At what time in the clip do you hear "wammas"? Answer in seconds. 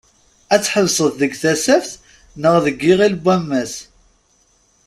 3.23-3.73